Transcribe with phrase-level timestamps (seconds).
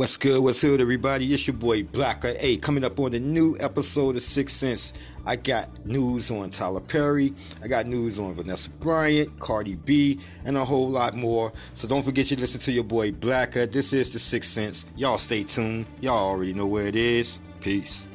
[0.00, 0.42] What's good?
[0.42, 1.26] What's good, everybody?
[1.26, 2.28] It's your boy Blacker.
[2.28, 4.94] Uh, hey, coming up on the new episode of Six Sense,
[5.26, 10.56] I got news on Tyler Perry, I got news on Vanessa Bryant, Cardi B, and
[10.56, 11.52] a whole lot more.
[11.74, 13.64] So don't forget you listen to your boy Blacker.
[13.64, 14.86] Uh, this is the Six Sense.
[14.96, 15.84] Y'all stay tuned.
[16.00, 17.38] Y'all already know where it is.
[17.60, 18.08] Peace.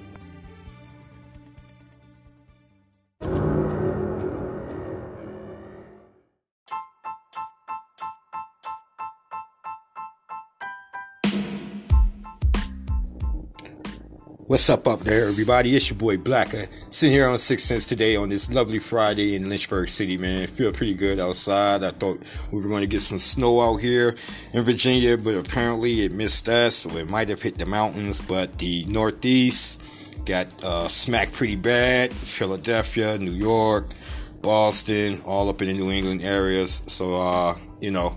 [14.56, 15.76] What's up, up there, everybody?
[15.76, 19.50] It's your boy Blacker, sitting here on Six Sense today on this lovely Friday in
[19.50, 20.48] Lynchburg City, man.
[20.48, 21.84] Feel pretty good outside.
[21.84, 22.22] I thought
[22.54, 24.16] we were going to get some snow out here
[24.54, 28.22] in Virginia, but apparently it missed us, so it might have hit the mountains.
[28.22, 29.82] But the Northeast
[30.24, 32.14] got uh, smacked pretty bad.
[32.14, 33.90] Philadelphia, New York,
[34.42, 36.82] Boston, all up in the New England areas.
[36.86, 38.16] So, uh, you know,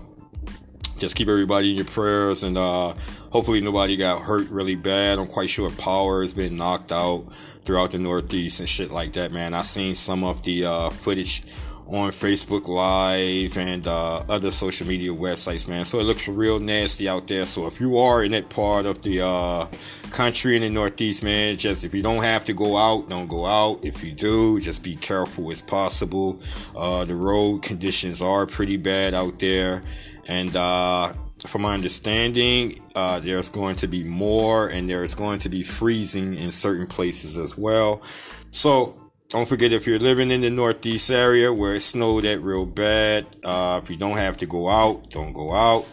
[0.99, 2.93] just keep everybody in your prayers and uh,
[3.31, 5.17] hopefully nobody got hurt really bad.
[5.17, 7.25] I'm quite sure power has been knocked out
[7.65, 9.53] throughout the Northeast and shit like that, man.
[9.53, 11.43] I seen some of the uh, footage
[11.89, 15.85] on Facebook Live and uh, other social media websites, man.
[15.85, 17.45] So it looks real nasty out there.
[17.45, 19.67] So if you are in that part of the uh,
[20.11, 23.45] country in the Northeast, man, just if you don't have to go out, don't go
[23.47, 23.83] out.
[23.83, 26.39] If you do, just be careful as possible.
[26.77, 29.81] Uh, the road conditions are pretty bad out there.
[30.27, 31.13] And uh,
[31.47, 36.35] from my understanding, uh, there's going to be more and there's going to be freezing
[36.35, 38.03] in certain places as well.
[38.51, 42.65] So don't forget if you're living in the Northeast area where it snowed that real
[42.65, 45.85] bad, uh, if you don't have to go out, don't go out.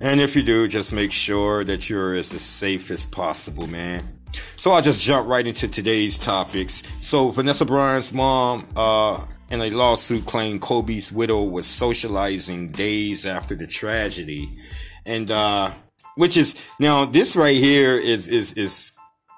[0.00, 4.04] And if you do, just make sure that you're as safe as possible, man.
[4.54, 6.82] So I'll just jump right into today's topics.
[7.00, 13.56] So Vanessa Bryant's mom, uh, in a lawsuit claimed Kobe's widow was socializing days after
[13.56, 14.54] the tragedy.
[15.04, 15.70] And, uh,
[16.14, 18.92] which is, now this right here is, is, is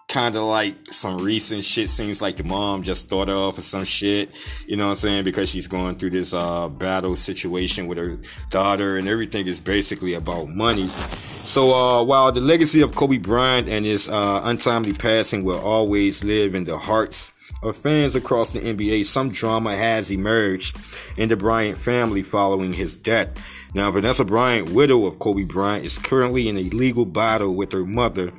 [0.08, 3.84] kind of like some recent shit seems like the mom just thought of or some
[3.84, 4.34] shit,
[4.66, 5.24] you know what I'm saying?
[5.24, 8.18] Because she's going through this, uh, battle situation with her
[8.48, 10.88] daughter and everything is basically about money.
[10.88, 16.24] So, uh, while the legacy of Kobe Bryant and his, uh, untimely passing will always
[16.24, 20.76] live in the hearts of fans across the NBA, some drama has emerged
[21.18, 23.28] in the Bryant family following his death.
[23.74, 27.84] Now, Vanessa Bryant, widow of Kobe Bryant, is currently in a legal battle with her
[27.84, 28.32] mother,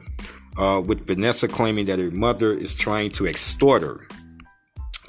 [0.59, 4.08] uh, with Vanessa claiming that her mother is trying to extort her.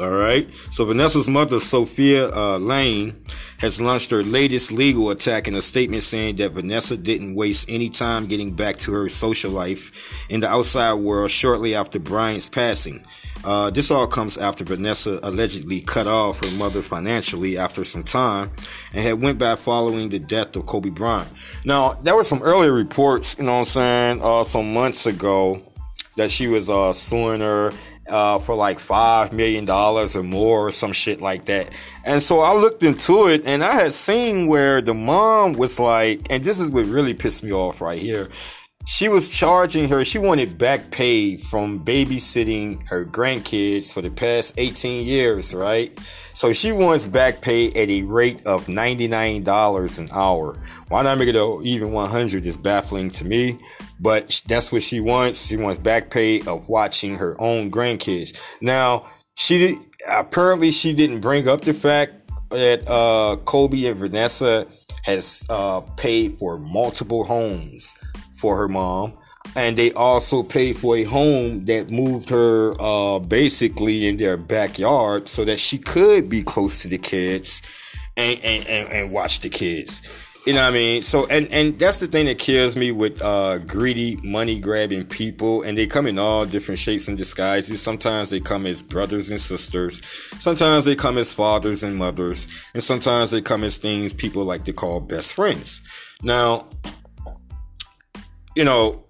[0.01, 0.51] All right.
[0.71, 3.23] So Vanessa's mother, Sophia uh, Lane,
[3.59, 7.91] has launched her latest legal attack in a statement saying that Vanessa didn't waste any
[7.91, 13.05] time getting back to her social life in the outside world shortly after Bryant's passing.
[13.45, 18.51] Uh, this all comes after Vanessa allegedly cut off her mother financially after some time
[18.95, 21.29] and had went back following the death of Kobe Bryant.
[21.67, 25.61] Now, there were some earlier reports, you know what I'm saying, uh, some months ago
[26.17, 27.73] that she was uh, suing her
[28.11, 31.71] uh, for like five million dollars or more or some shit like that.
[32.05, 36.27] And so I looked into it and I had seen where the mom was like,
[36.31, 38.29] and this is what really pissed me off right here
[38.87, 44.55] she was charging her, she wanted back pay from babysitting her grandkids for the past
[44.57, 45.97] 18 years, right?
[46.35, 50.57] So she wants back pay at a rate of $99 an hour.
[50.89, 53.59] Why not make it even 100 is baffling to me,
[54.01, 55.47] but that's what she wants.
[55.47, 58.37] She wants back pay of watching her own grandkids.
[58.61, 59.07] Now,
[59.37, 59.79] she did,
[60.09, 62.15] apparently she didn't bring up the fact
[62.51, 64.67] that uh, Kobe and Vanessa
[65.05, 67.95] has uh, paid for multiple homes
[68.37, 69.15] for her mom.
[69.57, 75.29] And they also paid for a home that moved her uh, basically in their backyard
[75.29, 77.61] so that she could be close to the kids
[78.17, 80.03] and, and, and, and watch the kids.
[80.47, 81.03] You know what I mean?
[81.03, 85.63] So, and, and that's the thing that kills me with, uh, greedy, money grabbing people.
[85.63, 87.83] And they come in all different shapes and disguises.
[87.83, 90.01] Sometimes they come as brothers and sisters.
[90.39, 92.47] Sometimes they come as fathers and mothers.
[92.73, 95.83] And sometimes they come as things people like to call best friends.
[96.23, 96.69] Now,
[98.57, 99.05] you know,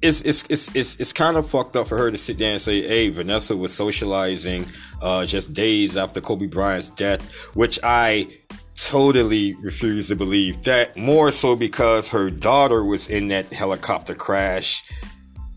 [0.00, 2.60] it's it's it's it's it's kind of fucked up for her to sit there and
[2.60, 4.66] say, "Hey, Vanessa was socializing
[5.00, 7.22] uh, just days after Kobe Bryant's death,"
[7.54, 8.26] which I
[8.74, 10.62] totally refused to believe.
[10.62, 14.84] That more so because her daughter was in that helicopter crash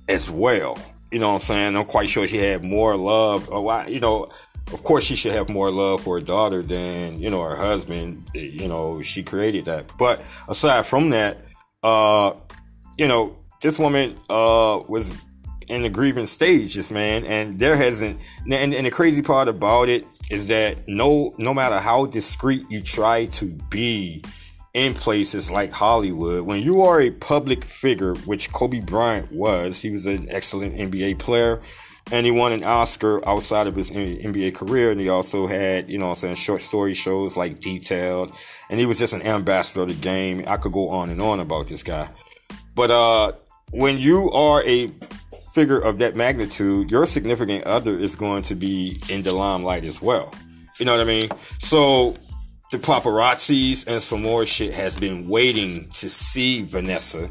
[0.08, 0.78] as well.
[1.12, 1.78] You know what I'm saying?
[1.78, 3.50] I'm quite sure she had more love.
[3.50, 4.28] Or, you know,
[4.74, 8.30] of course she should have more love for her daughter than you know her husband.
[8.34, 9.92] You know, she created that.
[9.98, 11.38] But aside from that,
[11.84, 12.34] uh
[12.98, 15.14] you know, this woman uh was
[15.68, 18.20] in the grieving stages, man, and there hasn't.
[18.50, 22.82] And, and the crazy part about it is that no, no matter how discreet you
[22.82, 24.24] try to be
[24.74, 26.42] in places like Hollywood.
[26.42, 31.18] When you are a public figure, which Kobe Bryant was, he was an excellent NBA
[31.18, 31.62] player
[32.12, 34.92] and he won an Oscar outside of his NBA career.
[34.92, 38.36] And he also had, you know I'm saying, short story shows like Detailed.
[38.70, 40.44] And he was just an ambassador of the game.
[40.46, 42.10] I could go on and on about this guy.
[42.76, 43.32] But, uh,
[43.72, 44.92] when you are a
[45.56, 50.02] figure of that magnitude, your significant other is going to be in the limelight as
[50.02, 50.34] well.
[50.78, 51.30] You know what I mean?
[51.60, 52.18] So
[52.72, 57.30] the paparazzis and some more shit has been waiting to see Vanessa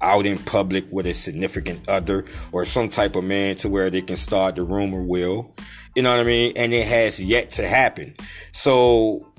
[0.00, 4.00] out in public with a significant other or some type of man to where they
[4.00, 5.54] can start the rumor will.
[5.94, 6.54] You know what I mean?
[6.56, 8.14] And it has yet to happen.
[8.52, 9.30] So,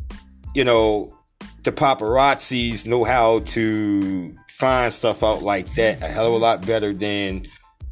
[0.53, 1.17] you know,
[1.63, 6.65] the paparazzis know how to find stuff out like that a hell of a lot
[6.65, 7.45] better than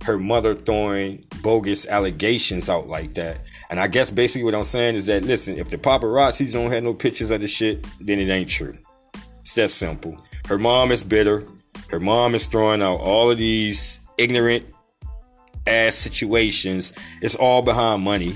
[0.05, 3.39] her mother throwing bogus allegations out like that.
[3.71, 6.83] And I guess basically what I'm saying is that listen, if the paparazzis don't have
[6.83, 8.77] no pictures of the shit, then it ain't true.
[9.41, 10.23] It's that simple.
[10.47, 11.43] Her mom is bitter.
[11.89, 14.65] Her mom is throwing out all of these ignorant
[15.65, 16.93] ass situations.
[17.23, 18.35] It's all behind money.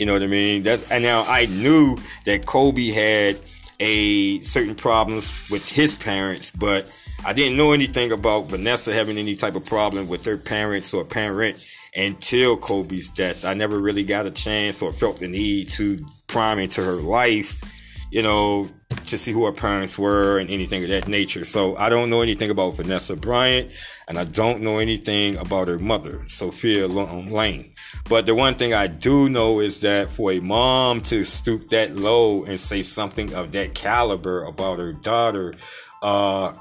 [0.00, 0.64] You know what I mean?
[0.64, 1.96] That and now I knew
[2.26, 3.38] that Kobe had
[3.78, 6.92] a certain problems with his parents, but
[7.26, 11.04] I didn't know anything about Vanessa having any type of problem with her parents or
[11.04, 11.56] parent
[11.96, 13.46] until Kobe's death.
[13.46, 17.62] I never really got a chance or felt the need to prime into her life,
[18.10, 18.68] you know,
[19.06, 21.46] to see who her parents were and anything of that nature.
[21.46, 23.72] So I don't know anything about Vanessa Bryant
[24.06, 27.72] and I don't know anything about her mother, Sofia Laine.
[28.06, 31.96] But the one thing I do know is that for a mom to stoop that
[31.96, 35.54] low and say something of that caliber about her daughter,
[36.02, 36.52] uh,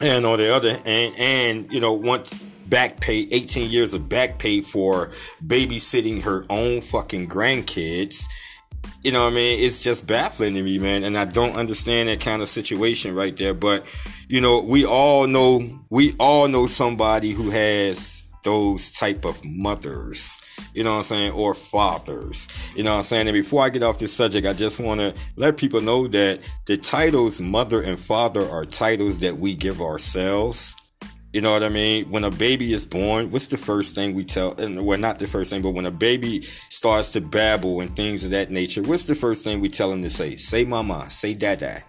[0.00, 4.38] and on the other and and you know once back pay 18 years of back
[4.38, 5.08] pay for
[5.44, 8.26] babysitting her own fucking grandkids
[9.02, 9.62] you know what I mean?
[9.62, 11.04] It's just baffling to me, man.
[11.04, 13.54] And I don't understand that kind of situation right there.
[13.54, 13.86] But,
[14.28, 20.40] you know, we all know, we all know somebody who has those type of mothers,
[20.72, 22.46] you know what I'm saying, or fathers,
[22.76, 23.26] you know what I'm saying.
[23.26, 26.48] And before I get off this subject, I just want to let people know that
[26.66, 30.76] the titles mother and father are titles that we give ourselves
[31.32, 32.10] you know what I mean?
[32.10, 34.52] When a baby is born, what's the first thing we tell?
[34.58, 36.40] And well, not the first thing, but when a baby
[36.70, 40.02] starts to babble and things of that nature, what's the first thing we tell them
[40.02, 40.36] to say?
[40.36, 41.82] Say mama, say dada.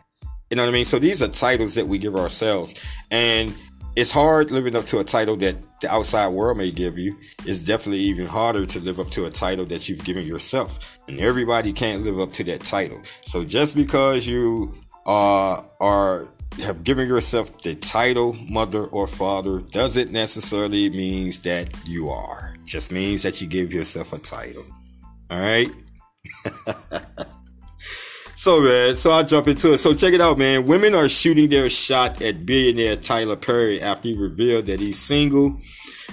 [0.50, 0.84] You know what I mean?
[0.84, 2.74] So these are titles that we give ourselves.
[3.10, 3.56] And
[3.98, 7.18] it's hard living up to a title that the outside world may give you.
[7.46, 11.00] It's definitely even harder to live up to a title that you've given yourself.
[11.08, 13.02] And everybody can't live up to that title.
[13.24, 14.76] So just because you
[15.08, 16.28] uh, are
[16.62, 22.56] have given yourself the title mother or father doesn't necessarily means that you are.
[22.66, 24.66] Just means that you give yourself a title.
[25.32, 25.72] All right.
[28.38, 29.80] so man, so I'll jump into it.
[29.80, 30.66] So check it out, man.
[30.66, 35.60] Women are shooting their shot at billionaire Tyler Perry after he revealed that he's single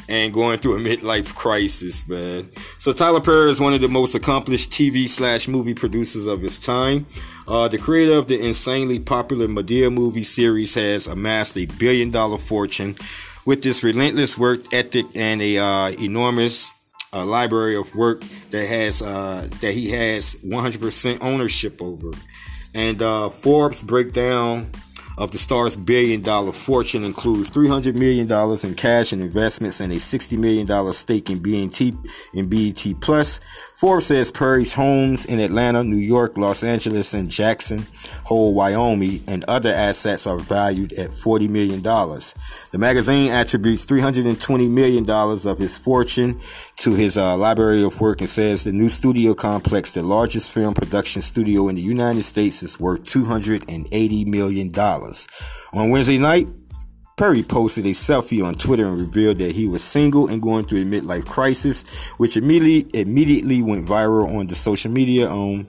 [0.09, 2.50] and going through a midlife crisis, man.
[2.79, 6.59] So Tyler Perry is one of the most accomplished TV slash movie producers of his
[6.59, 7.06] time.
[7.47, 12.38] Uh, the creator of the insanely popular Madea movie series has amassed a billion dollar
[12.38, 12.97] fortune
[13.44, 16.75] with this relentless work ethic and a uh, enormous
[17.14, 22.11] uh, library of work that has uh, that he has 100% ownership over.
[22.75, 24.72] And uh, Forbes breakdown
[25.16, 28.31] of the star's billion dollar fortune includes $300 million
[28.66, 31.94] in cash and investments and a $60 million stake in BT
[32.35, 33.38] in BET Plus.
[33.85, 37.87] Forbes says Perry's homes in Atlanta, New York, Los Angeles, and Jackson
[38.23, 41.83] Hole, Wyoming, and other assets are valued at $40 million.
[41.83, 46.41] The magazine attributes $320 million of his fortune
[46.76, 50.73] to his uh, library of work and says the new studio complex, the largest film
[50.73, 54.73] production studio in the United States, is worth $280 million.
[55.75, 56.49] On Wednesday night,
[57.16, 60.83] Perry posted a selfie on Twitter and revealed that he was single and going through
[60.83, 65.68] a midlife crisis, which immediately immediately went viral on the social media um,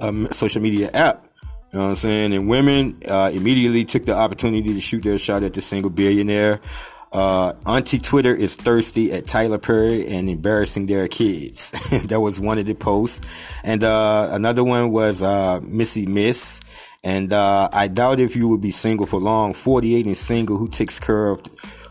[0.00, 1.26] um social media app.
[1.72, 2.34] You know what I'm saying?
[2.34, 6.60] And women uh, immediately took the opportunity to shoot their shot at the single billionaire.
[7.14, 11.70] Uh, Auntie Twitter is thirsty at Tyler Perry and embarrassing their kids.
[12.08, 13.54] that was one of the posts.
[13.64, 16.60] And uh, another one was uh, Missy Miss.
[17.04, 19.54] And uh, I doubt if you would be single for long.
[19.54, 21.40] 48 and single, who takes care of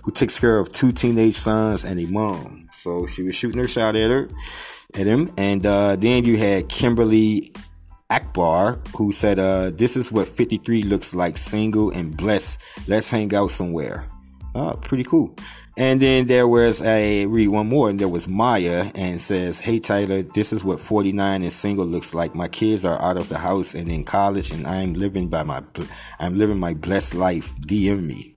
[0.03, 2.69] who takes care of two teenage sons and a mom.
[2.81, 4.29] So she was shooting her shot at her,
[4.95, 5.31] at him.
[5.37, 7.53] And uh, then you had Kimberly
[8.09, 12.59] Akbar, who said, uh, "This is what 53 looks like, single and blessed.
[12.87, 14.07] Let's hang out somewhere."
[14.55, 15.35] Oh, pretty cool.
[15.77, 19.79] And then there was a read one more, and there was Maya, and says, "Hey
[19.79, 22.35] Tyler, this is what 49 and single looks like.
[22.35, 25.63] My kids are out of the house and in college, and I'm living by my,
[26.19, 27.55] I'm living my blessed life.
[27.61, 28.35] DM me."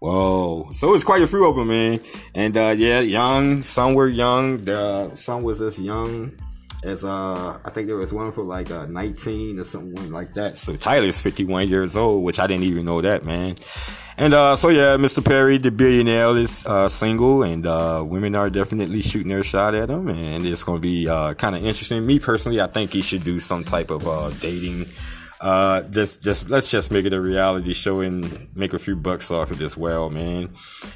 [0.00, 0.70] Whoa!
[0.74, 2.00] So it's quite a few of them, man.
[2.34, 3.62] And uh, yeah, young.
[3.62, 4.64] Some were young.
[4.64, 6.32] The some was as young
[6.82, 10.58] as uh, I think there was one for like uh, 19 or something like that.
[10.58, 13.54] So Tyler's 51 years old, which I didn't even know that, man.
[14.18, 15.24] And uh, so yeah, Mr.
[15.24, 19.88] Perry, the billionaire, is uh, single, and uh, women are definitely shooting their shot at
[19.88, 22.04] him, and it's going to be uh, kind of interesting.
[22.04, 24.86] Me personally, I think he should do some type of uh, dating.
[25.40, 29.30] Uh, just, just let's just make it a reality show and make a few bucks
[29.30, 30.50] off of this well, man.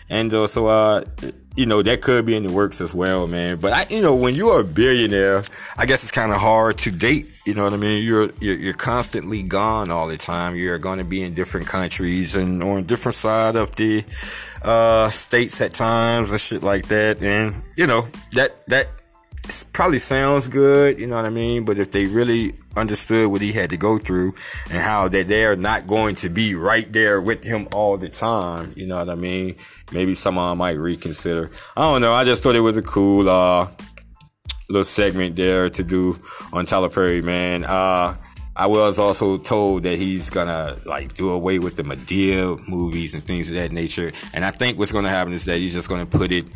[0.09, 1.03] And so,
[1.57, 3.57] you know, that could be in the works as well, man.
[3.57, 5.43] But I, you know, when you're a billionaire,
[5.77, 7.27] I guess it's kind of hard to date.
[7.47, 8.05] You know what I mean?
[8.05, 10.55] You're, you're, you're constantly gone all the time.
[10.55, 14.05] You're going to be in different countries and on different side of the,
[14.63, 17.23] uh, states at times and shit like that.
[17.23, 18.89] And, you know, that, that,
[19.73, 21.65] probably sounds good, you know what I mean?
[21.65, 24.35] But if they really understood what he had to go through
[24.71, 28.73] and how that they're not going to be right there with him all the time,
[28.77, 29.57] you know what I mean?
[29.93, 31.51] Maybe someone might reconsider.
[31.77, 32.13] I don't know.
[32.13, 33.69] I just thought it was a cool, uh,
[34.69, 36.19] little segment there to do
[36.53, 37.65] on Tyler Perry, man.
[37.65, 38.17] Uh,
[38.57, 43.23] I was also told that he's gonna like do away with the Madea movies and
[43.23, 44.13] things of that nature.
[44.33, 46.47] And I think what's gonna happen is that he's just gonna put it,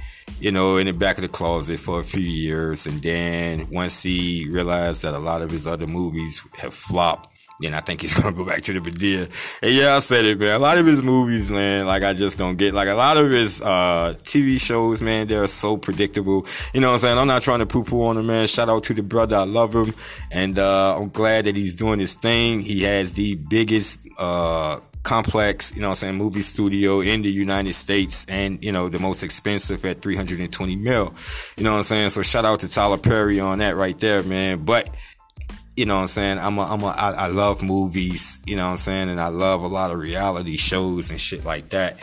[0.41, 2.87] you know, in the back of the closet for a few years.
[2.87, 7.30] And then once he realized that a lot of his other movies have flopped,
[7.61, 9.59] then I think he's gonna go back to the Madea.
[9.63, 10.55] And yeah, I said it, man.
[10.55, 12.75] A lot of his movies, man, like I just don't get.
[12.75, 16.47] Like a lot of his uh TV shows, man, they're so predictable.
[16.75, 17.19] You know what I'm saying?
[17.19, 18.47] I'm not trying to poo poo on him, man.
[18.47, 19.37] Shout out to the brother.
[19.37, 19.95] I love him.
[20.31, 22.61] And uh I'm glad that he's doing his thing.
[22.61, 27.31] He has the biggest uh complex, you know what I'm saying, movie studio in the
[27.31, 31.15] United States and, you know, the most expensive at 320 mil.
[31.57, 32.11] You know what I'm saying?
[32.11, 34.65] So shout out to Tyler Perry on that right there, man.
[34.65, 34.95] But
[35.81, 36.39] you know what I'm saying?
[36.39, 39.09] I'm a, I'm a, I, I love movies, you know what I'm saying?
[39.09, 41.99] And I love a lot of reality shows and shit like that.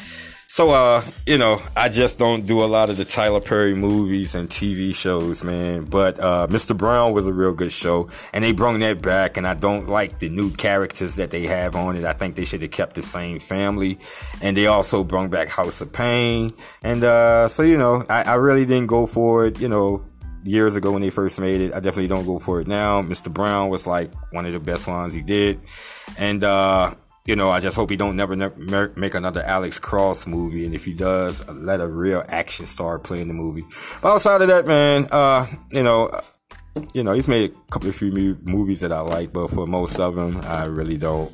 [0.48, 4.34] So, uh, you know, I just don't do a lot of the Tyler Perry movies
[4.34, 5.84] and TV shows, man.
[5.84, 6.76] But, uh, Mr.
[6.76, 10.18] Brown was a real good show and they brought that back and I don't like
[10.18, 12.04] the new characters that they have on it.
[12.04, 14.00] I think they should have kept the same family
[14.42, 16.54] and they also brought back House of Payne.
[16.82, 20.02] And, uh, so, you know, I, I really didn't go for it, you know,
[20.48, 21.74] years ago when they first made it.
[21.74, 23.02] I definitely don't go for it now.
[23.02, 23.32] Mr.
[23.32, 25.60] Brown was like one of the best ones he did.
[26.18, 26.94] And, uh,
[27.26, 30.66] you know, I just hope he don't never, never make another Alex Cross movie.
[30.66, 33.64] And if he does, let a real action star play in the movie.
[34.02, 36.10] But outside of that, man, uh, you know,
[36.94, 40.00] you know, he's made a couple of few movies that I like, but for most
[40.00, 41.32] of them, I really don't,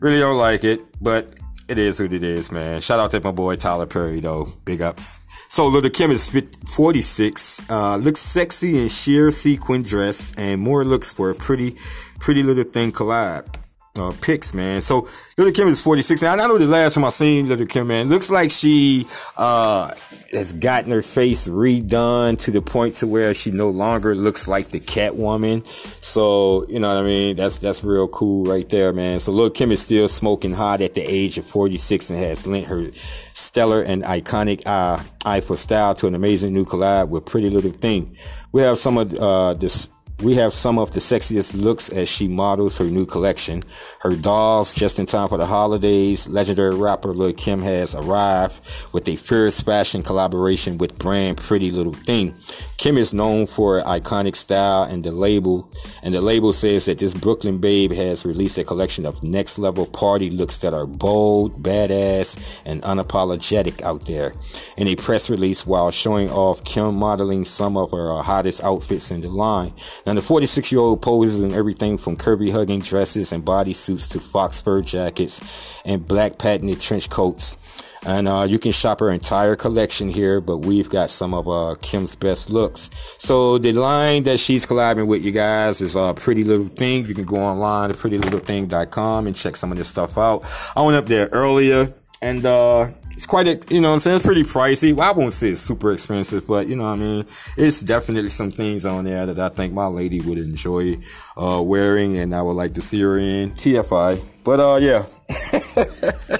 [0.00, 0.80] really don't like it.
[1.00, 1.28] But
[1.68, 2.80] it is what it is, man.
[2.80, 4.52] Shout out to my boy Tyler Perry, though.
[4.64, 5.20] Big ups.
[5.52, 11.10] So Little Kim is 46, uh, looks sexy in sheer sequin dress, and more looks
[11.10, 11.74] for a pretty,
[12.20, 13.59] pretty little thing collab
[13.96, 14.80] uh, pics, man.
[14.80, 16.22] So Little Kim is 46.
[16.22, 19.06] Now, I know the last time I seen Little Kim, man, looks like she,
[19.36, 19.92] uh,
[20.32, 24.68] has gotten her face redone to the point to where she no longer looks like
[24.68, 25.66] the Catwoman.
[26.04, 27.36] So, you know what I mean?
[27.36, 29.18] That's, that's real cool right there, man.
[29.18, 32.66] So Little Kim is still smoking hot at the age of 46 and has lent
[32.66, 37.50] her stellar and iconic, uh, eye for style to an amazing new collab with Pretty
[37.50, 38.16] Little Thing.
[38.52, 39.88] We have some of, uh, this,
[40.22, 43.62] we have some of the sexiest looks as she models her new collection.
[44.00, 48.60] Her dolls, just in time for the holidays, legendary rapper Lil Kim has arrived
[48.92, 52.34] with a fierce fashion collaboration with brand Pretty Little Thing.
[52.80, 55.70] Kim is known for iconic style and the label,
[56.02, 59.84] and the label says that this Brooklyn babe has released a collection of next level
[59.84, 64.32] party looks that are bold, badass, and unapologetic out there.
[64.78, 69.20] In a press release while showing off Kim modeling some of her hottest outfits in
[69.20, 69.74] the line.
[70.06, 74.20] Now the 46 year old poses in everything from curvy hugging dresses and bodysuits to
[74.20, 77.58] fox fur jackets and black patented trench coats.
[78.06, 81.74] And uh, you can shop her entire collection here, but we've got some of uh,
[81.82, 82.90] Kim's best looks.
[83.18, 87.06] So the line that she's collabing with you guys is uh, Pretty Little Thing.
[87.06, 90.44] You can go online to prettylittlething.com and check some of this stuff out.
[90.74, 91.92] I went up there earlier
[92.22, 94.16] and uh, it's quite a, you know I'm saying?
[94.16, 94.94] It's pretty pricey.
[94.94, 97.26] Well, I won't say it's super expensive, but you know what I mean?
[97.58, 100.98] It's definitely some things on there that I think my lady would enjoy,
[101.36, 103.50] uh, wearing and I would like to see her in.
[103.50, 104.22] TFI.
[104.42, 106.36] But, uh, yeah.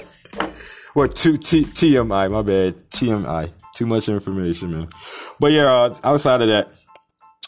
[0.93, 2.75] What T- T- TMI, my bad.
[2.89, 3.51] TMI.
[3.73, 4.87] Too much information, man.
[5.39, 6.69] But yeah, uh, outside of that,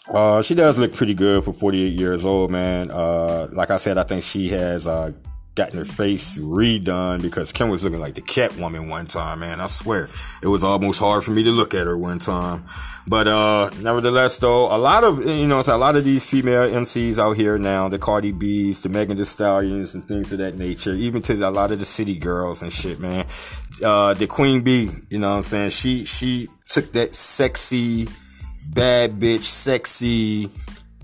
[0.07, 2.89] uh, she does look pretty good for 48 years old, man.
[2.89, 5.11] Uh, like I said, I think she has, uh,
[5.55, 9.61] gotten her face redone because Kim was looking like the Catwoman one time, man.
[9.61, 10.09] I swear.
[10.41, 12.63] It was almost hard for me to look at her one time.
[13.05, 17.19] But, uh, nevertheless, though, a lot of, you know, a lot of these female MCs
[17.19, 20.93] out here now, the Cardi B's, the Megan Thee Stallions and things of that nature,
[20.93, 23.25] even to a lot of the city girls and shit, man.
[23.83, 25.69] Uh, the Queen Bee, you know what I'm saying?
[25.71, 28.07] She, she took that sexy,
[28.73, 30.49] bad bitch, sexy,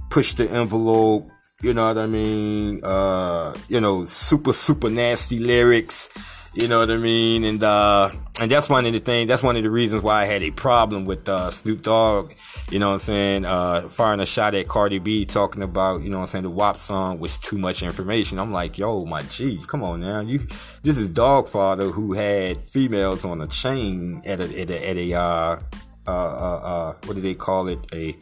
[0.10, 1.30] push the envelope,
[1.62, 2.82] you know what I mean?
[2.84, 6.10] Uh, you know, super, super nasty lyrics.
[6.54, 7.44] You know what I mean?
[7.44, 8.10] And, uh,
[8.42, 10.50] and that's one of the things, that's one of the reasons why I had a
[10.50, 12.32] problem with, uh, Snoop Dogg,
[12.72, 13.46] you know what I'm saying?
[13.46, 16.44] Uh, firing a shot at Cardi B talking about, you know what I'm saying?
[16.44, 18.40] The WAP song was too much information.
[18.40, 20.22] I'm like, yo, my G, come on now.
[20.22, 20.40] You,
[20.82, 25.14] this is Doggfather who had females on a chain at a, at a, at a,
[25.14, 25.60] uh,
[26.08, 27.80] uh, uh, uh what do they call it?
[27.94, 28.16] A,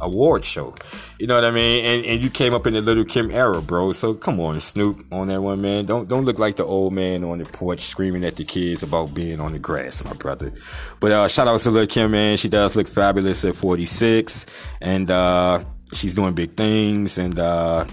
[0.00, 0.74] award show.
[1.18, 1.84] You know what I mean?
[1.84, 3.92] And and you came up in the Little Kim era, bro.
[3.92, 5.86] So come on, Snoop, on that one, man.
[5.86, 9.14] Don't don't look like the old man on the porch screaming at the kids about
[9.14, 10.52] being on the grass, my brother.
[11.00, 12.36] But uh, shout out to Little Kim, man.
[12.36, 14.46] She does look fabulous at 46,
[14.80, 17.18] and uh, she's doing big things.
[17.18, 17.84] And uh,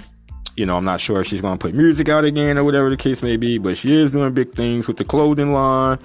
[0.56, 2.98] you know, I'm not sure if she's gonna put music out again or whatever the
[2.98, 6.00] case may be, but she is doing big things with the clothing line.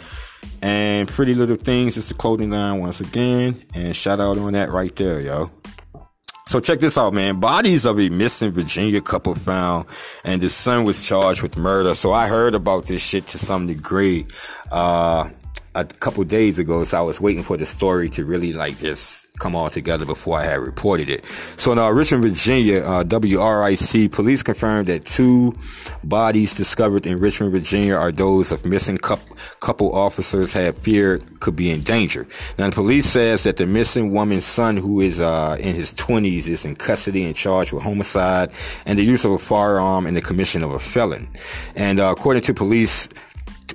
[0.63, 3.63] And Pretty Little Things is the clothing line once again.
[3.75, 5.51] And shout out on that right there, yo.
[6.51, 7.39] So check this out, man.
[7.39, 9.87] Bodies of a missing Virginia couple found,
[10.25, 11.95] and the son was charged with murder.
[11.95, 14.27] So I heard about this shit to some degree.
[14.73, 15.31] Uh,
[15.77, 19.29] a couple days ago, so I was waiting for the story to really like just
[19.41, 21.25] come all together before I had reported it.
[21.57, 25.57] So in Richmond, Virginia, uh, WRIC police confirmed that two
[26.05, 31.71] bodies discovered in Richmond, Virginia are those of missing couple officers had feared could be
[31.71, 32.27] in danger.
[32.59, 36.47] Now the police says that the missing woman's son, who is uh, in his 20s,
[36.47, 38.51] is in custody and charged with homicide
[38.87, 41.29] and the use of a firearm and the commission of a felon.
[41.75, 43.09] And uh, according to police,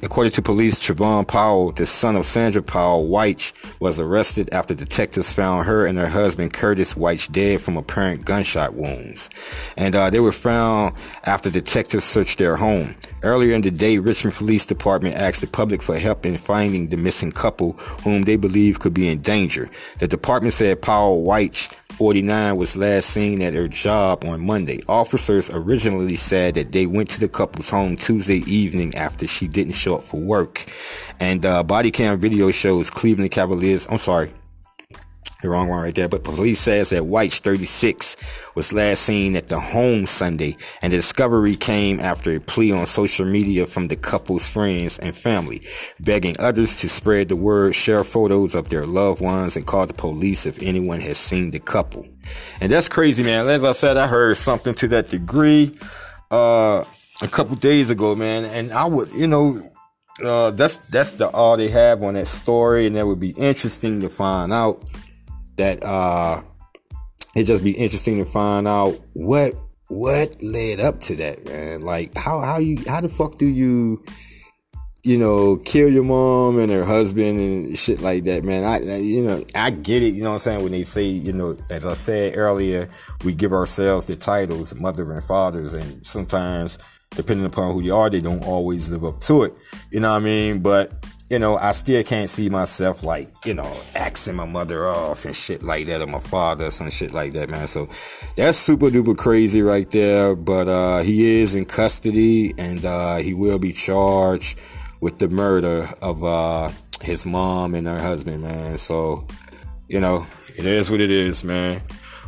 [0.04, 5.32] According to police, Trevon Powell, the son of Sandra Powell White, was arrested after detectives
[5.32, 9.30] found her and her husband Curtis White dead from apparent gunshot wounds.
[9.78, 12.96] And uh, they were found after detectives searched their home.
[13.24, 16.98] Earlier in the day, Richmond Police Department asked the public for help in finding the
[16.98, 19.70] missing couple whom they believe could be in danger.
[20.00, 21.56] The department said Powell White
[21.94, 24.82] 49 was last seen at her job on Monday.
[24.88, 29.74] Officers originally said that they went to the couple's home Tuesday evening after she didn't
[29.74, 30.66] show up for work.
[31.20, 33.88] And uh, body cam video shows Cleveland Cavaliers.
[33.90, 34.32] I'm sorry,
[35.46, 36.10] the wrong one right there.
[36.10, 38.16] But police says that White's 36
[38.56, 42.86] was last seen at the home Sunday, and the discovery came after a plea on
[42.86, 45.62] social media from the couple's friends and family,
[46.00, 49.94] begging others to spread the word, share photos of their loved ones, and call the
[49.94, 52.08] police if anyone has seen the couple.
[52.60, 53.48] And that's crazy, man.
[53.48, 55.78] As I said, I heard something to that degree
[56.32, 56.84] uh,
[57.22, 59.72] a couple days ago, man, and I would, you know.
[60.24, 64.00] Uh, that's that's the all they have on that story, and that would be interesting
[64.00, 64.82] to find out
[65.58, 66.42] that uh
[67.36, 69.54] it just be interesting to find out what
[69.88, 71.82] what led up to that, man.
[71.82, 74.04] Like how how you how the fuck do you
[75.06, 78.64] you know, kill your mom and her husband and shit like that, man.
[78.64, 80.16] I, you know, I get it.
[80.16, 80.64] You know what I'm saying?
[80.64, 82.90] When they say, you know, as I said earlier,
[83.24, 86.80] we give ourselves the titles, mother and fathers, and sometimes,
[87.12, 89.54] depending upon who you are, they don't always live up to it.
[89.92, 90.60] You know what I mean?
[90.64, 95.26] But you know, I still can't see myself like, you know, axing my mother off
[95.26, 97.68] and shit like that or my father or some shit like that, man.
[97.68, 97.88] So
[98.36, 100.36] that's super duper crazy right there.
[100.36, 104.60] But uh he is in custody and uh he will be charged
[105.02, 106.70] with the murder of uh
[107.02, 108.78] his mom and her husband, man.
[108.78, 109.26] So,
[109.88, 111.82] you know, it is what it is, man.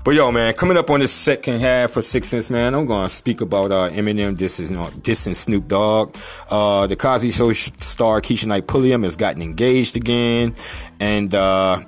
[0.07, 3.09] But yo, man, coming up on the second half of Six Sense, man, I'm gonna
[3.09, 6.15] speak about uh, Eminem dissing, dissing Snoop Dogg.
[6.49, 10.55] Uh, the Cosby Show star Keshia Knight Pulliam has gotten engaged again,
[11.01, 11.81] and uh,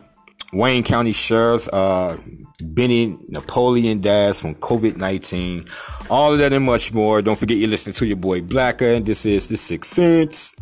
[0.52, 2.18] Wayne County Sheriff's uh,
[2.60, 5.64] Benny Napoleon dies from COVID 19.
[6.10, 7.22] All of that and much more.
[7.22, 10.58] Don't forget you're listening to your boy Blacker, and this is The Sixth Sense.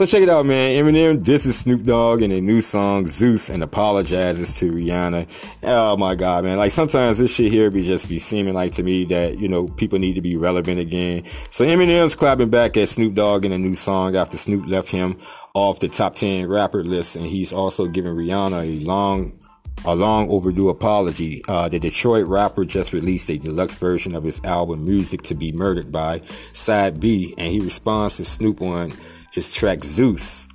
[0.00, 0.82] So check it out, man.
[0.82, 5.58] Eminem, this is Snoop Dogg in a new song, Zeus, and apologizes to Rihanna.
[5.62, 6.56] Oh my God, man.
[6.56, 9.68] Like sometimes this shit here be just be seeming like to me that, you know,
[9.68, 11.26] people need to be relevant again.
[11.50, 15.18] So Eminem's clapping back at Snoop Dogg in a new song after Snoop left him
[15.52, 17.14] off the top 10 rapper list.
[17.14, 19.38] And he's also giving Rihanna a long
[19.84, 21.42] a long overdue apology.
[21.46, 25.52] Uh, the Detroit rapper just released a deluxe version of his album Music to Be
[25.52, 26.20] Murdered by
[26.52, 28.92] Side B, and he responds to Snoop on
[29.32, 30.48] his track Zeus.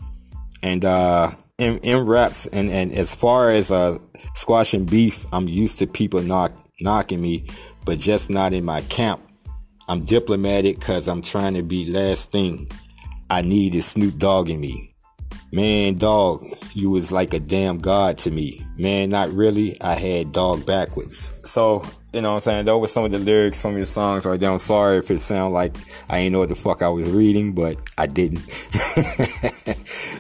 [0.64, 3.98] And uh in, in raps and, and as far as uh
[4.34, 7.48] squashing beef, I'm used to people knock knocking me,
[7.86, 9.22] but just not in my camp.
[9.88, 12.70] I'm diplomatic because I'm trying to be last thing
[13.30, 14.92] I need is Snoop Dogg in me.
[15.52, 18.66] Man, dog, you was like a damn god to me.
[18.78, 19.80] Man, not really.
[19.82, 21.34] I had dog backwards.
[21.46, 21.86] So,
[22.16, 22.66] you know what I'm saying?
[22.66, 24.50] Those were some of the lyrics from your songs right there.
[24.50, 25.76] I'm sorry if it sound like
[26.10, 28.40] I ain't know what the fuck I was reading, but I didn't.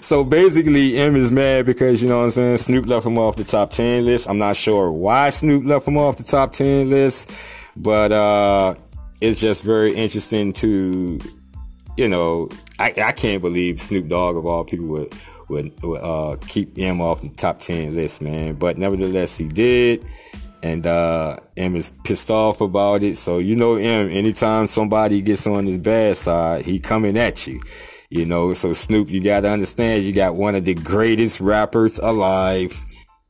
[0.01, 2.57] so basically, Em is mad because, you know what I'm saying?
[2.57, 4.29] Snoop left him off the top 10 list.
[4.29, 7.31] I'm not sure why Snoop left him off the top 10 list,
[7.77, 8.75] but, uh,
[9.21, 11.21] it's just very interesting to,
[11.95, 15.13] you know, I, I can't believe Snoop Dogg of all people would
[15.47, 18.55] would, would uh, keep Em off the top ten list, man.
[18.55, 20.03] But nevertheless, he did,
[20.65, 23.17] and uh, Em is pissed off about it.
[23.17, 24.09] So you know, Em.
[24.09, 27.61] Anytime somebody gets on his bad side, he coming at you.
[28.09, 32.75] You know, so Snoop, you gotta understand, you got one of the greatest rappers alive.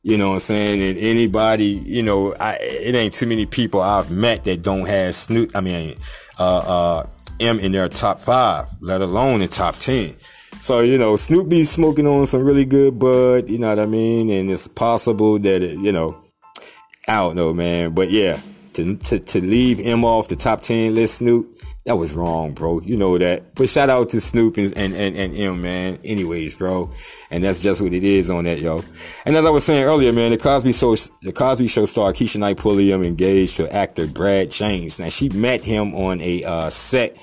[0.02, 0.80] You know what I'm saying?
[0.80, 5.14] And anybody, you know, I, it ain't too many people I've met that don't have
[5.14, 5.50] Snoop.
[5.54, 5.96] I mean,
[6.38, 7.06] uh, uh,
[7.40, 10.14] Em in their top five, let alone in top 10.
[10.60, 13.86] So, you know, Snoop be smoking on some really good bud, you know what I
[13.86, 14.30] mean?
[14.30, 16.25] And it's possible that, it, you know,
[17.08, 17.92] I don't know, man.
[17.92, 18.40] But yeah,
[18.74, 21.52] to, to, to leave him off the top 10 list, Snoop,
[21.86, 22.80] that was wrong, bro.
[22.80, 23.54] You know that.
[23.54, 25.98] But shout out to Snoop and, and, and, and Em, man.
[26.02, 26.90] Anyways, bro.
[27.30, 28.82] And that's just what it is on that, yo.
[29.24, 32.38] And as I was saying earlier, man, the Cosby Show, the Cosby Show star Keshia
[32.38, 34.98] Knight Pulliam engaged to actor Brad James.
[34.98, 37.16] Now she met him on a uh, set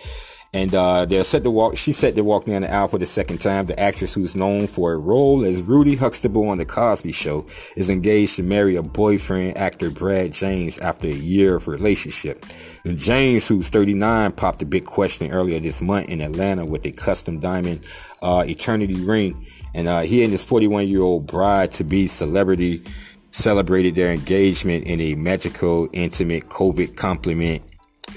[0.53, 1.75] and uh, they're set to walk.
[1.77, 3.65] She set to walk down the aisle for the second time.
[3.65, 7.89] The actress, who's known for a role as Rudy Huxtable on the Cosby Show, is
[7.89, 12.45] engaged to marry a boyfriend, actor Brad James, after a year of relationship.
[12.85, 16.91] And James, who's 39, popped a big question earlier this month in Atlanta with a
[16.91, 17.85] custom diamond
[18.21, 22.83] uh, eternity ring, and uh, he and his 41-year-old bride-to-be celebrity
[23.31, 27.63] celebrated their engagement in a magical, intimate COVID compliment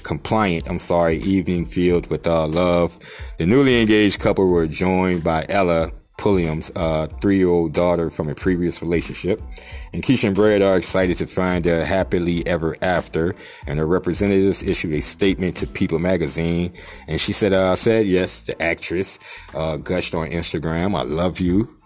[0.03, 2.97] compliant, I'm sorry, evening filled with uh, love.
[3.37, 8.81] The newly engaged couple were joined by Ella Pulliam's uh, three-year-old daughter from a previous
[8.81, 9.39] relationship.
[9.93, 13.35] And Keshia and Brad are excited to find their happily ever after.
[13.67, 16.73] And her representatives issued a statement to People magazine.
[17.07, 19.19] And she said, uh, said, yes, the actress,
[19.53, 20.97] uh, gushed on Instagram.
[20.97, 21.76] I love you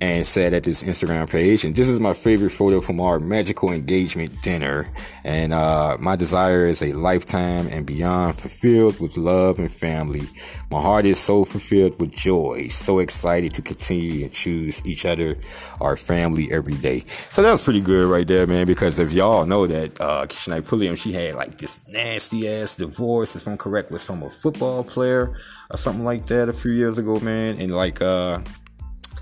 [0.00, 3.70] and said at this Instagram page, and this is my favorite photo from our magical
[3.70, 4.90] engagement dinner.
[5.22, 10.28] And uh, my desire is a lifetime and beyond fulfilled with love and family.
[10.70, 15.36] My heart is so fulfilled with joy, so excited to continue and choose each other,
[15.80, 17.04] our family every day.
[17.30, 18.66] So that was pretty good right there, man.
[18.66, 23.36] Because if y'all know that uh, Keshia Pulliam, she had like this nasty ass divorce,
[23.36, 25.34] if I'm correct, was from a football player
[25.70, 27.58] or something like that a few years ago, man.
[27.58, 28.40] And like uh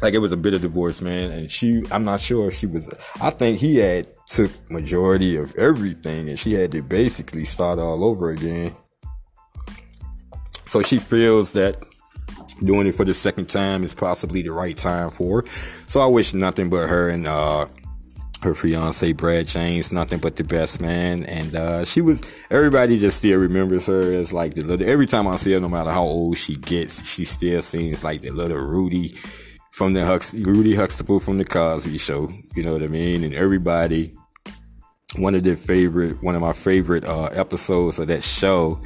[0.03, 1.31] like it was a bit of divorce, man.
[1.31, 5.55] And she, I'm not sure if she was, I think he had took majority of
[5.57, 8.75] everything and she had to basically start all over again.
[10.65, 11.77] So she feels that
[12.65, 15.47] doing it for the second time is possibly the right time for her.
[15.47, 17.67] So I wish nothing but her and, uh,
[18.43, 21.23] her fiance Brad James, nothing but the best man.
[21.25, 25.29] And uh, she was everybody just still remembers her as like the little every time
[25.29, 28.59] I see her, no matter how old she gets, she still seems like the little
[28.59, 29.15] Rudy
[29.73, 32.31] from the Hux, Rudy Huxtable from the Cosby Show.
[32.55, 33.25] You know what I mean?
[33.25, 34.15] And everybody,
[35.17, 38.81] one of their favorite, one of my favorite uh, episodes of that show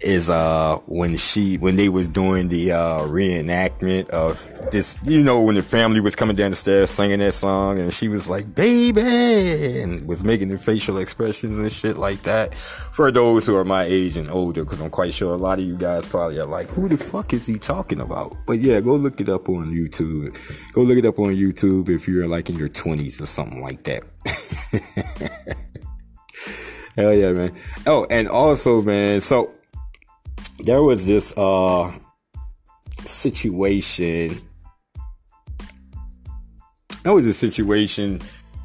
[0.00, 4.98] is uh, when she, when they was doing the uh, reenactment of this.
[5.04, 8.08] You know, when the family was coming down the stairs singing that song, and she
[8.08, 12.54] was like, "Baby," and was making the facial expressions and shit like that.
[12.54, 15.64] For those who are my age and older, because I'm quite sure a lot of
[15.64, 18.94] you guys probably are like, "Who the fuck is he talking about?" But yeah, go
[18.94, 20.32] look it up on YouTube.
[20.72, 23.82] Go look it up on YouTube if you're like in your 20s or something like
[23.84, 24.02] that.
[26.96, 27.52] Hell yeah, man.
[27.86, 29.54] Oh, and also, man, so
[30.58, 31.92] there was this uh
[33.04, 34.40] situation.
[37.02, 38.20] That was a situation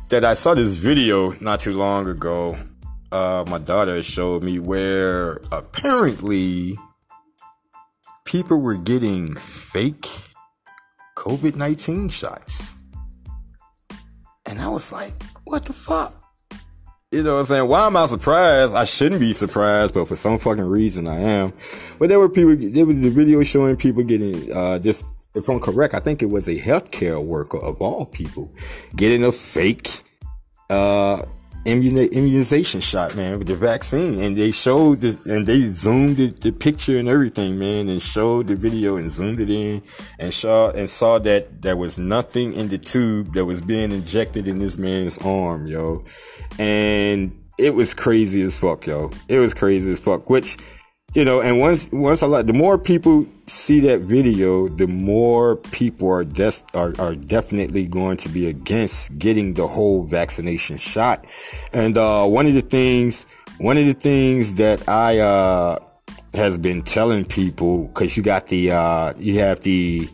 [0.10, 2.56] that I saw this video not too long ago.
[3.12, 6.76] Uh, my daughter showed me where apparently
[8.26, 10.08] people were getting fake
[11.16, 12.76] COVID 19 shots.
[14.46, 16.27] And I was like, what the fuck?
[17.10, 17.67] You know what I'm saying?
[17.70, 18.76] Why am I surprised?
[18.76, 21.54] I shouldn't be surprised, but for some fucking reason I am.
[21.98, 25.62] But there were people, there was a video showing people getting, uh, this, if I'm
[25.62, 28.52] correct, I think it was a healthcare worker of all people
[28.93, 30.04] getting a fake,
[30.70, 31.24] uh,
[31.67, 34.19] immunization shot, man, with the vaccine.
[34.19, 38.47] And they showed the, and they zoomed the, the picture and everything, man, and showed
[38.47, 39.82] the video and zoomed it in
[40.17, 44.47] and saw, and saw that there was nothing in the tube that was being injected
[44.47, 46.03] in this man's arm, yo.
[46.58, 49.12] And it was crazy as fuck, yo.
[49.27, 50.58] It was crazy as fuck, which
[51.13, 55.56] you know, and once once a lot, the more people see that video, the more
[55.56, 61.26] people are des- are, are definitely going to be against getting the whole vaccination shot.
[61.74, 63.26] And uh, one of the things,
[63.58, 65.80] one of the things that I uh,
[66.34, 70.08] has been telling people, because you got the uh, you have the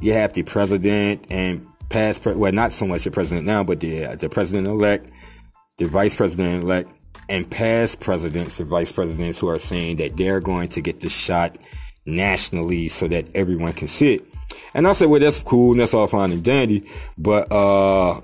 [0.00, 3.80] you have the president and past, pre- well, not so much the president now, but
[3.80, 5.10] the the president elect,
[5.76, 6.90] the vice president elect
[7.30, 11.08] and past presidents and vice presidents who are saying that they're going to get the
[11.08, 11.56] shot
[12.04, 14.24] nationally so that everyone can see it.
[14.74, 15.74] And I said, well, that's cool.
[15.76, 16.82] That's all fine and dandy.
[17.16, 18.20] But, uh,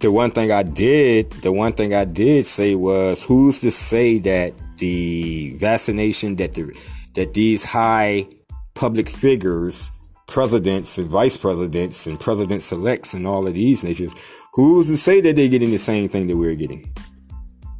[0.00, 4.18] the one thing I did, the one thing I did say was, who's to say
[4.18, 6.76] that the vaccination that the,
[7.14, 8.26] that these high
[8.74, 9.92] public figures,
[10.26, 14.12] presidents and vice presidents and president elects and all of these nations,
[14.54, 16.92] who's to say that they're getting the same thing that we're getting?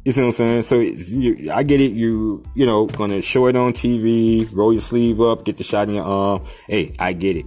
[0.05, 0.63] You see what I'm saying?
[0.63, 1.93] So you, I get it.
[1.93, 5.87] You, you know, gonna show it on TV, roll your sleeve up, get the shot
[5.87, 6.43] in your arm.
[6.67, 7.45] Hey, I get it.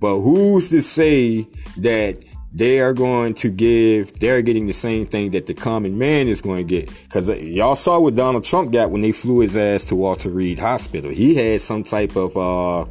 [0.00, 1.46] But who's to say
[1.78, 6.28] that they are going to give, they're getting the same thing that the common man
[6.28, 6.90] is going to get?
[7.10, 10.30] Cause uh, y'all saw what Donald Trump got when they flew his ass to Walter
[10.30, 11.10] Reed Hospital.
[11.10, 12.90] He had some type of, uh,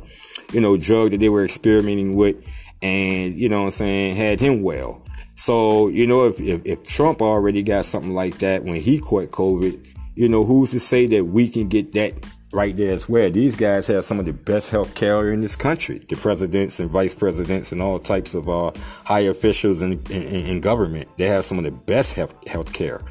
[0.51, 2.36] you know, drug that they were experimenting with
[2.82, 5.01] and, you know what I'm saying, had him well.
[5.38, 9.30] So, you know, if, if, if, Trump already got something like that when he caught
[9.30, 12.13] COVID, you know, who's to say that we can get that
[12.52, 13.30] right there as well?
[13.30, 16.00] These guys have some of the best health care in this country.
[16.00, 18.71] The presidents and vice presidents and all types of uh,
[19.06, 21.08] high officials in, in, in, government.
[21.17, 23.04] They have some of the best health, health care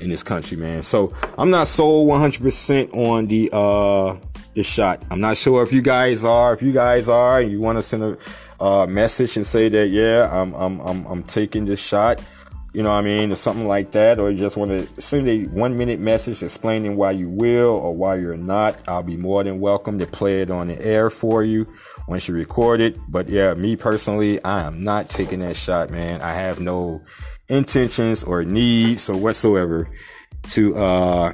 [0.00, 0.82] in this country, man.
[0.84, 4.16] So I'm not sold 100% on the, uh,
[4.54, 5.02] the shot.
[5.10, 6.54] I'm not sure if you guys are.
[6.54, 8.18] If you guys are, you want to send a
[8.64, 12.22] uh, message and say that yeah, I'm I'm I'm I'm taking this shot,
[12.72, 15.28] you know what I mean, or something like that, or you just want to send
[15.28, 19.44] a one minute message explaining why you will or why you're not, I'll be more
[19.44, 21.66] than welcome to play it on the air for you
[22.08, 22.96] once you record it.
[23.08, 26.20] But yeah, me personally, I am not taking that shot, man.
[26.20, 27.02] I have no
[27.48, 29.88] intentions or needs or whatsoever
[30.50, 31.32] to uh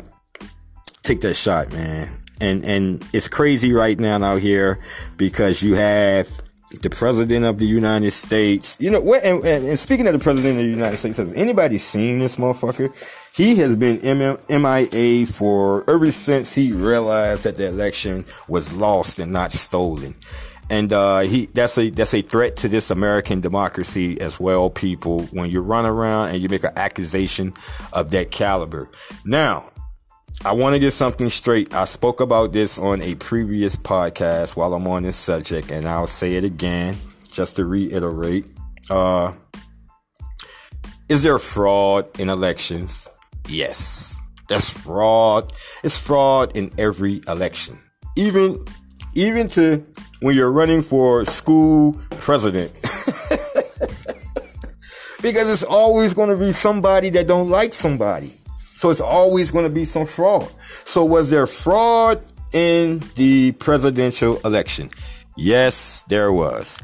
[1.02, 2.08] take that shot, man.
[2.40, 4.80] And and it's crazy right now out here
[5.16, 6.28] because you have
[6.82, 8.76] the president of the United States.
[8.80, 11.78] You know, and, and, and, speaking of the president of the United States, has anybody
[11.78, 12.88] seen this motherfucker?
[13.36, 14.00] He has been
[14.48, 20.14] MIA for ever since he realized that the election was lost and not stolen.
[20.68, 25.22] And uh, he that's a that's a threat to this American democracy as well, people.
[25.32, 27.54] When you run around and you make an accusation
[27.92, 28.88] of that caliber.
[29.24, 29.64] Now,
[30.42, 31.74] I want to get something straight.
[31.74, 36.06] I spoke about this on a previous podcast while I'm on this subject, and I'll
[36.06, 36.96] say it again
[37.30, 38.46] just to reiterate.
[38.88, 39.34] Uh,
[41.10, 43.06] is there fraud in elections?
[43.48, 44.16] Yes.
[44.48, 45.52] That's fraud.
[45.84, 47.78] It's fraud in every election.
[48.16, 48.64] Even,
[49.12, 49.84] even to
[50.20, 52.72] when you're running for school president.
[55.20, 58.39] because it's always going to be somebody that don't like somebody.
[58.80, 60.50] So it's always going to be some fraud.
[60.86, 64.88] So was there fraud in the presidential election?
[65.36, 66.78] Yes, there was.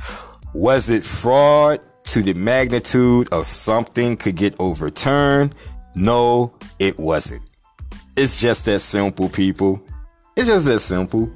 [0.52, 5.54] Was it fraud to the magnitude of something could get overturned?
[5.94, 7.40] No, it wasn't.
[8.14, 9.80] It's just that simple, people.
[10.36, 11.30] It's just that simple.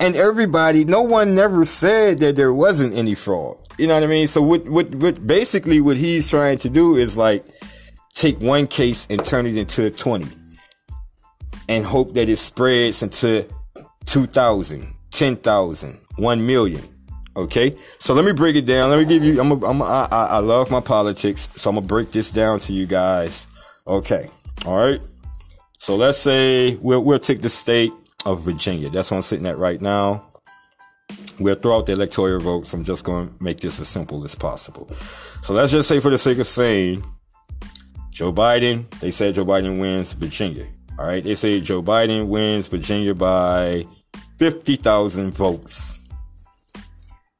[0.00, 3.58] And everybody, no one never said that there wasn't any fraud.
[3.76, 4.26] You know what I mean?
[4.26, 7.44] So what, what, what basically what he's trying to do is like,
[8.14, 10.26] take one case and turn it into 20
[11.68, 13.46] and hope that it spreads into
[14.06, 16.82] 2,000, 10,000, 1 million.
[17.34, 17.76] Okay.
[17.98, 18.90] So let me break it down.
[18.90, 21.48] Let me give you, I'm a, I'm a, I, I love my politics.
[21.56, 23.46] So I'm to break this down to you guys.
[23.86, 24.28] Okay.
[24.66, 25.00] All right.
[25.78, 27.92] So let's say we'll, we'll take the state
[28.26, 28.90] of Virginia.
[28.90, 30.28] That's what I'm sitting at right now.
[31.38, 32.72] We'll throw out the electoral votes.
[32.72, 34.92] I'm just going to make this as simple as possible.
[35.42, 37.02] So let's just say for the sake of saying
[38.12, 40.66] Joe Biden, they said Joe Biden wins Virginia.
[40.98, 43.86] All right, they say Joe Biden wins Virginia by
[44.38, 45.98] 50,000 votes.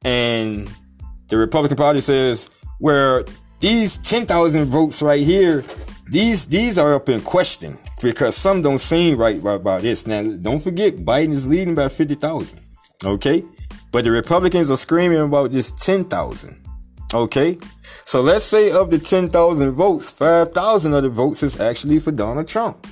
[0.03, 0.67] And
[1.29, 3.23] the Republican Party says, where
[3.59, 5.63] these 10,000 votes right here,
[6.09, 10.07] these these are up in question because some don't seem right about this.
[10.07, 12.59] Now, don't forget, Biden is leading by 50,000.
[13.05, 13.43] Okay?
[13.91, 16.62] But the Republicans are screaming about this 10,000.
[17.13, 17.57] Okay?
[18.05, 22.47] So let's say of the 10,000 votes, 5,000 of the votes is actually for Donald
[22.47, 22.87] Trump.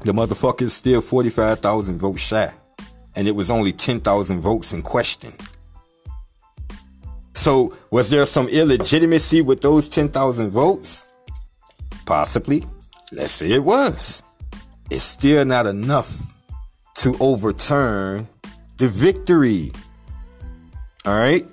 [0.00, 2.52] The motherfucker is still 45,000 votes shy.
[3.14, 5.32] And it was only 10,000 votes in question.
[7.34, 11.06] So was there some illegitimacy with those 10,000 votes?
[12.04, 12.66] Possibly.
[13.12, 14.22] Let's say it was.
[14.90, 16.34] It's still not enough
[16.96, 18.28] to overturn
[18.78, 19.72] the victory.
[21.04, 21.46] All right.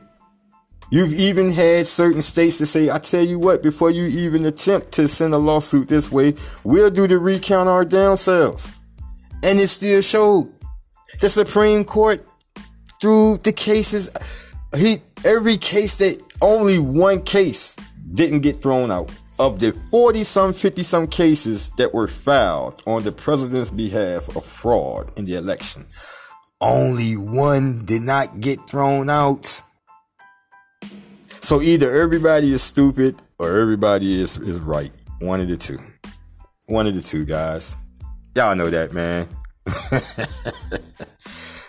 [0.93, 4.91] You've even had certain states to say, I tell you what, before you even attempt
[4.91, 8.73] to send a lawsuit this way, we'll do the recount our down cells.
[9.41, 10.53] And it still showed.
[11.19, 12.23] The Supreme Court,
[13.01, 14.12] through the cases,
[14.77, 17.75] he, every case that only one case
[18.13, 19.10] didn't get thrown out.
[19.39, 24.45] Of the 40 some, 50 some cases that were filed on the president's behalf of
[24.45, 25.88] fraud in the election,
[26.62, 29.63] only one did not get thrown out.
[31.43, 34.93] So either everybody is stupid or everybody is, is right.
[35.19, 35.77] One of the two.
[36.67, 37.75] One of the two, guys.
[38.34, 39.27] Y'all know that, man.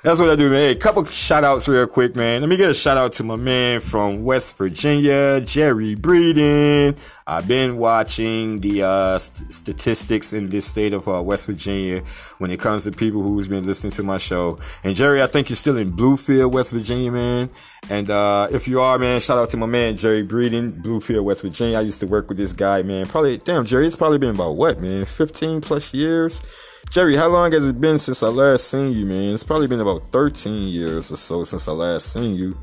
[0.04, 0.60] That's what I do, man.
[0.60, 2.40] Hey, a couple shout outs real quick, man.
[2.40, 6.96] Let me get a shout out to my man from West Virginia, Jerry Breeden.
[7.26, 12.00] I've been watching the uh, st- statistics in this state of uh, West Virginia
[12.36, 14.58] when it comes to people who's been listening to my show.
[14.82, 17.48] And Jerry, I think you're still in Bluefield, West Virginia, man.
[17.88, 21.40] And uh, if you are, man, shout out to my man Jerry Breeden, Bluefield, West
[21.40, 21.78] Virginia.
[21.78, 23.06] I used to work with this guy, man.
[23.06, 26.42] Probably, damn, Jerry, it's probably been about what, man, 15 plus years.
[26.90, 29.34] Jerry, how long has it been since I last seen you, man?
[29.34, 32.58] It's probably been about 13 years or so since I last seen you.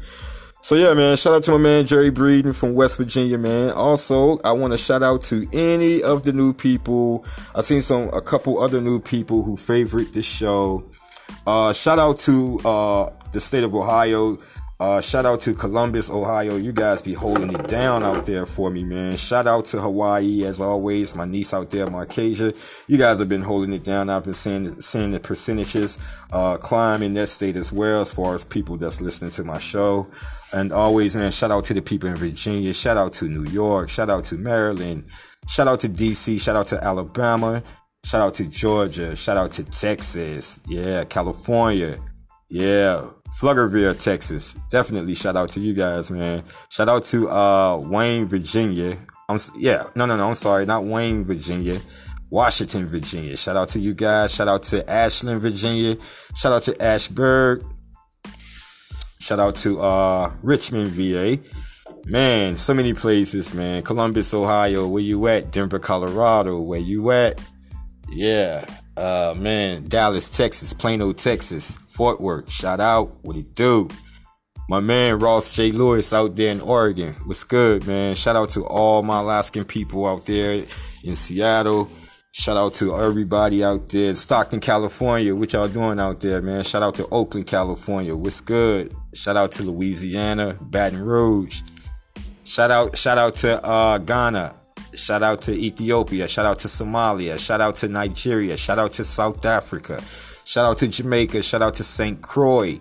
[0.63, 3.71] So yeah, man, shout out to my man Jerry Breeden from West Virginia, man.
[3.71, 7.25] Also, I want to shout out to any of the new people.
[7.55, 10.83] I seen some a couple other new people who favorite this show.
[11.47, 14.37] Uh, shout out to uh, the state of Ohio.
[14.79, 16.57] Uh, shout out to Columbus, Ohio.
[16.57, 19.17] You guys be holding it down out there for me, man.
[19.17, 21.15] Shout out to Hawaii, as always.
[21.15, 22.55] My niece out there, Marcasia.
[22.87, 24.09] You guys have been holding it down.
[24.09, 25.99] I've been seeing, seeing the percentages,
[26.31, 29.59] uh, climb in that state as well, as far as people that's listening to my
[29.59, 30.07] show.
[30.53, 32.73] And always, man, shout out to the people in Virginia.
[32.73, 33.89] Shout out to New York.
[33.89, 35.05] Shout out to Maryland.
[35.47, 36.41] Shout out to DC.
[36.41, 37.63] Shout out to Alabama.
[38.03, 39.15] Shout out to Georgia.
[39.15, 40.59] Shout out to Texas.
[40.67, 41.99] Yeah, California.
[42.49, 43.07] Yeah.
[43.39, 44.55] Pflugerville, Texas.
[44.69, 46.43] Definitely shout out to you guys, man.
[46.69, 48.97] Shout out to uh Wayne, Virginia.
[49.29, 50.27] I'm yeah, no, no, no.
[50.27, 51.79] I'm sorry, not Wayne, Virginia.
[52.29, 53.35] Washington, Virginia.
[53.37, 54.33] Shout out to you guys.
[54.33, 55.97] Shout out to Ashland, Virginia.
[56.35, 57.63] Shout out to Ashburn.
[59.21, 61.37] Shout out to uh Richmond, VA.
[62.05, 63.83] Man, so many places, man.
[63.83, 64.87] Columbus, Ohio.
[64.87, 65.51] Where you at?
[65.51, 66.59] Denver, Colorado.
[66.59, 67.39] Where you at?
[68.09, 68.65] Yeah.
[68.97, 72.49] Uh man, Dallas, Texas, Plano, Texas, Fort Worth.
[72.49, 73.23] Shout out.
[73.23, 73.89] What it do?
[74.67, 75.71] My man Ross J.
[75.71, 77.13] Lewis out there in Oregon.
[77.25, 78.15] What's good, man?
[78.15, 80.65] Shout out to all my Alaskan people out there
[81.03, 81.91] in Seattle.
[82.31, 85.35] Shout out to everybody out there in Stockton, California.
[85.35, 86.63] What y'all doing out there, man?
[86.63, 88.15] Shout out to Oakland, California.
[88.15, 88.95] What's good?
[89.13, 91.61] Shout out to Louisiana, Baton Rouge.
[92.43, 94.55] Shout out, shout out to uh, Ghana.
[94.95, 96.27] Shout out to Ethiopia.
[96.27, 97.39] Shout out to Somalia.
[97.39, 98.57] Shout out to Nigeria.
[98.57, 100.01] Shout out to South Africa.
[100.45, 101.43] Shout out to Jamaica.
[101.43, 102.21] Shout out to St.
[102.21, 102.79] Croix.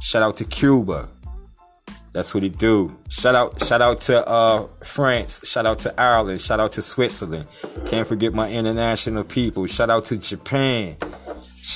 [0.00, 1.08] Shout out to Cuba.
[2.12, 2.96] That's what he do.
[3.08, 5.40] Shout out, shout out to uh, France.
[5.44, 6.40] Shout out to Ireland.
[6.40, 7.46] Shout out to Switzerland.
[7.86, 9.66] Can't forget my international people.
[9.66, 10.96] Shout out to Japan.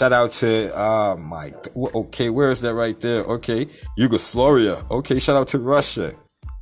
[0.03, 3.23] Shout out to uh my okay, where is that right there?
[3.23, 4.85] Okay, Yugoslavia.
[4.91, 6.13] Okay, shout out to Russia.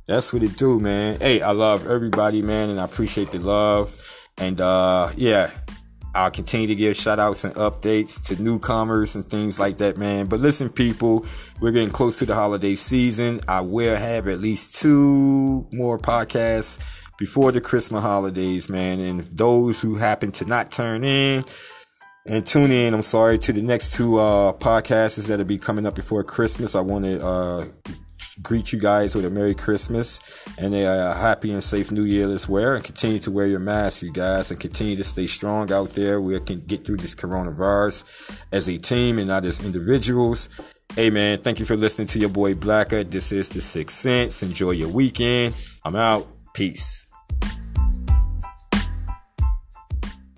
[0.05, 1.19] That's what it do, man.
[1.19, 3.99] Hey, I love everybody, man, and I appreciate the love.
[4.37, 5.49] And uh yeah,
[6.13, 10.27] I'll continue to give shout outs and updates to newcomers and things like that, man.
[10.27, 11.25] But listen, people,
[11.59, 13.41] we're getting close to the holiday season.
[13.47, 16.77] I will have at least two more podcasts
[17.17, 18.99] before the Christmas holidays, man.
[18.99, 21.43] And those who happen to not turn in
[22.27, 25.95] and tune in, I'm sorry, to the next two uh, podcasts that'll be coming up
[25.95, 26.75] before Christmas.
[26.75, 27.65] I want to uh,
[28.41, 30.19] greet you guys with a Merry Christmas
[30.57, 32.75] and a happy and safe New Year as well.
[32.75, 36.21] And continue to wear your mask, you guys, and continue to stay strong out there.
[36.21, 40.49] We can get through this coronavirus as a team and not as individuals.
[40.95, 43.03] Hey man, thank you for listening to your boy Blacker.
[43.03, 44.43] This is the Sixth Sense.
[44.43, 45.55] Enjoy your weekend.
[45.85, 46.27] I'm out.
[46.53, 47.07] Peace.